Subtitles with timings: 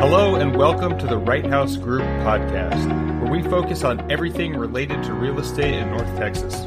[0.00, 5.02] Hello, and welcome to the Right House Group podcast, where we focus on everything related
[5.02, 6.66] to real estate in North Texas.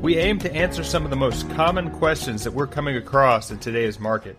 [0.00, 3.58] We aim to answer some of the most common questions that we're coming across in
[3.58, 4.38] today's market.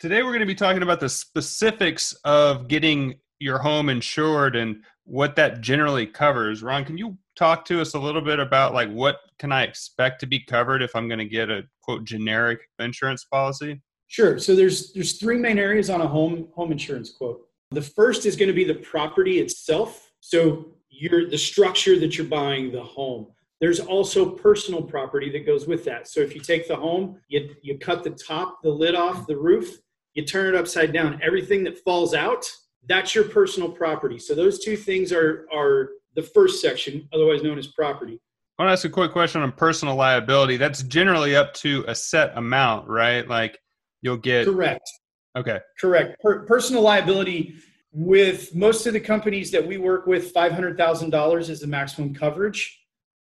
[0.00, 4.82] Today, we're going to be talking about the specifics of getting your home insured and
[5.04, 6.64] what that generally covers.
[6.64, 10.18] Ron, can you talk to us a little bit about like what can I expect
[10.20, 13.80] to be covered if I'm going to get a quote generic insurance policy?
[14.08, 14.40] Sure.
[14.40, 17.46] So there's there's three main areas on a home home insurance quote.
[17.72, 20.10] The first is going to be the property itself.
[20.20, 23.28] So you're the structure that you're buying, the home.
[23.60, 26.08] There's also personal property that goes with that.
[26.08, 29.36] So if you take the home, you, you cut the top, the lid off the
[29.36, 29.78] roof,
[30.14, 31.20] you turn it upside down.
[31.22, 32.50] Everything that falls out,
[32.88, 34.18] that's your personal property.
[34.18, 38.18] So those two things are are the first section, otherwise known as property.
[38.58, 40.56] I want to ask a quick question on personal liability.
[40.56, 43.28] That's generally up to a set amount, right?
[43.28, 43.58] Like
[44.02, 44.90] you'll get correct
[45.36, 45.60] okay.
[45.78, 46.20] Correct.
[46.20, 47.54] Per- personal liability
[47.92, 52.78] with most of the companies that we work with $500000 is the maximum coverage.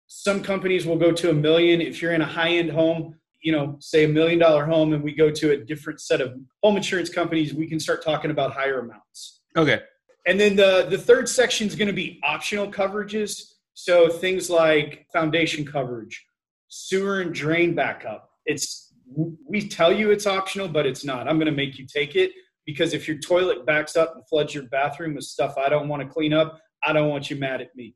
[0.08, 1.80] Some companies will go to a million.
[1.80, 5.14] If you're in a high-end home you know say a million dollar home and we
[5.14, 6.34] go to a different set of
[6.64, 9.42] home insurance companies we can start talking about higher amounts.
[9.56, 9.80] Okay.
[10.26, 13.52] And then the the third section is going to be optional coverages.
[13.74, 16.26] So things like foundation coverage
[16.68, 18.30] sewer and drain backup.
[18.46, 21.28] It's we tell you it's optional, but it's not.
[21.28, 22.32] I'm going to make you take it
[22.64, 26.02] because if your toilet backs up and floods your bathroom with stuff I don't want
[26.02, 27.94] to clean up, I don't want you mad at me.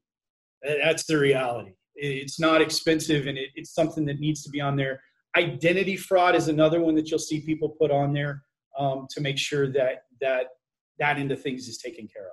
[0.63, 1.73] That's the reality.
[1.97, 5.01] It's not expensive and it's something that needs to be on there.
[5.37, 8.43] Identity fraud is another one that you'll see people put on there
[8.79, 10.47] um, to make sure that that
[10.99, 12.33] that end of things is taken care of.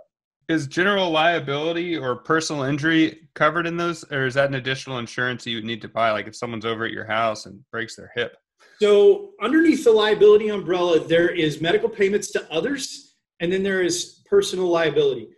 [0.49, 5.45] Is general liability or personal injury covered in those, or is that an additional insurance
[5.45, 6.11] you would need to buy?
[6.11, 8.35] Like if someone's over at your house and breaks their hip?
[8.79, 14.21] So, underneath the liability umbrella, there is medical payments to others, and then there is
[14.29, 15.29] personal liability.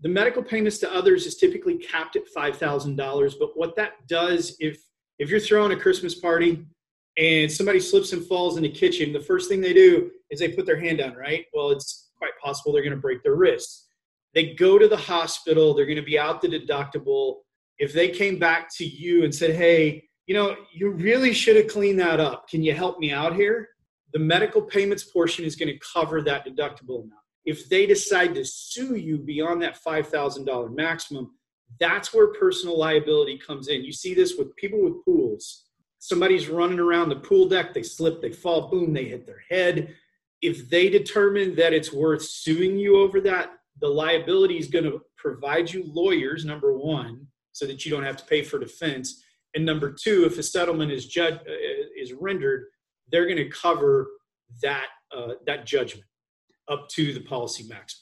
[0.00, 4.78] The medical payments to others is typically capped at $5,000, but what that does, if
[5.18, 6.66] if you're throwing a Christmas party
[7.16, 10.48] and somebody slips and falls in the kitchen, the first thing they do is they
[10.48, 11.44] put their hand down, right?
[11.52, 13.86] Well, it's quite possible they're going to break their wrist.
[14.34, 17.36] They go to the hospital, they're going to be out the deductible.
[17.78, 21.68] If they came back to you and said, hey, you know, you really should have
[21.68, 22.48] cleaned that up.
[22.48, 23.68] Can you help me out here?
[24.12, 27.20] The medical payments portion is going to cover that deductible amount.
[27.44, 31.32] If they decide to sue you beyond that $5,000 maximum,
[31.78, 33.84] that's where personal liability comes in.
[33.84, 35.64] You see this with people with pools.
[35.98, 39.94] Somebody's running around the pool deck, they slip, they fall, boom, they hit their head.
[40.40, 45.02] If they determine that it's worth suing you over that, the liability is going to
[45.16, 49.23] provide you lawyers, number one, so that you don't have to pay for defense
[49.54, 51.52] and number two, if a settlement is judge uh,
[51.96, 52.66] is rendered,
[53.10, 54.08] they're going to cover
[54.62, 56.06] that uh, that judgment
[56.68, 58.00] up to the policy maximum.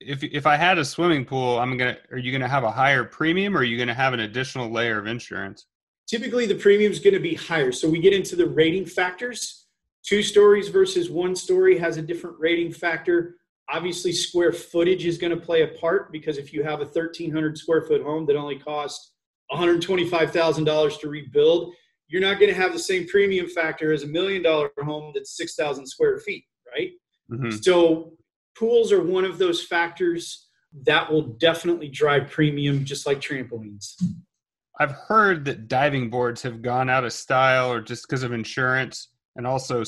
[0.00, 1.98] If if I had a swimming pool, I'm gonna.
[2.10, 4.20] Are you going to have a higher premium, or are you going to have an
[4.20, 5.66] additional layer of insurance?
[6.08, 7.72] Typically, the premium is going to be higher.
[7.72, 9.66] So we get into the rating factors.
[10.04, 13.36] Two stories versus one story has a different rating factor.
[13.70, 17.56] Obviously, square footage is going to play a part because if you have a 1,300
[17.56, 19.11] square foot home that only costs
[19.52, 21.74] $125,000 to rebuild,
[22.08, 25.36] you're not going to have the same premium factor as a million dollar home that's
[25.36, 26.90] 6,000 square feet, right?
[27.30, 27.50] Mm-hmm.
[27.50, 28.12] So
[28.56, 30.48] pools are one of those factors
[30.84, 33.94] that will definitely drive premium just like trampolines.
[34.78, 39.08] I've heard that diving boards have gone out of style or just because of insurance
[39.36, 39.82] and also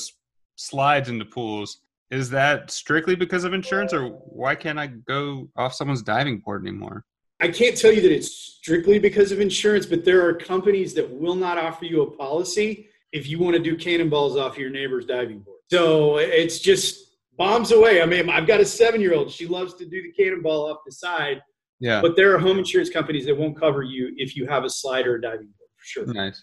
[0.57, 1.81] slides into pools.
[2.11, 6.67] Is that strictly because of insurance or why can't I go off someone's diving board
[6.67, 7.05] anymore?
[7.41, 11.11] I can't tell you that it's strictly because of insurance, but there are companies that
[11.11, 15.07] will not offer you a policy if you want to do cannonballs off your neighbor's
[15.07, 15.59] diving board.
[15.71, 18.03] So it's just bombs away.
[18.03, 19.31] I mean, I've got a seven year old.
[19.31, 21.43] She loves to do the cannonball off the side.
[21.81, 22.01] Yeah.
[22.01, 25.07] But there are home insurance companies that won't cover you if you have a slide
[25.07, 26.07] or a diving board for sure.
[26.07, 26.43] Nice.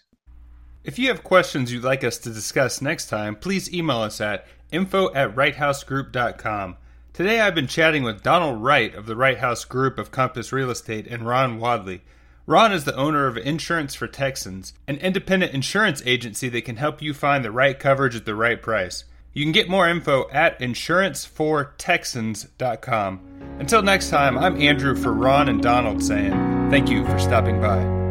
[0.84, 4.46] If you have questions you'd like us to discuss next time, please email us at
[4.70, 6.76] info at righthousegroup.com.
[7.12, 10.70] Today I've been chatting with Donald Wright of the Wright House Group of Compass Real
[10.70, 12.00] Estate and Ron Wadley.
[12.46, 17.02] Ron is the owner of Insurance for Texans, an independent insurance agency that can help
[17.02, 19.04] you find the right coverage at the right price.
[19.34, 23.20] You can get more info at insurancefortexans.com.
[23.58, 26.32] Until next time, I'm Andrew for Ron and Donald saying
[26.70, 28.01] thank you for stopping by.